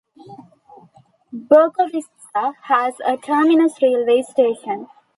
[1.31, 4.87] Berkovitsa has a terminus railway station.